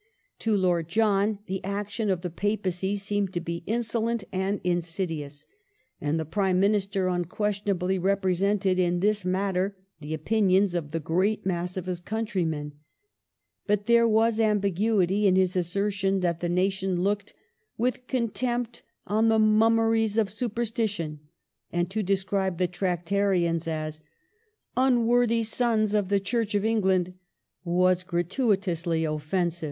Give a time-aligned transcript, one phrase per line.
[0.39, 5.45] To Lord John the action of the Papacy seemed to be" insolent and insidious";
[6.01, 11.77] and the Prime Minister unquestionably represented in this matter the opinions of the great mass
[11.77, 12.71] of his countrymen.
[13.67, 17.35] But there was ambiguity in his assertion that the nation looked"
[17.77, 21.19] with contempt on the mummeries of superstition,"
[21.71, 24.01] and to describe the Tractarians" as
[24.75, 27.13] unworthy sons of the Church of England"
[27.63, 29.59] was gratuitously offensive.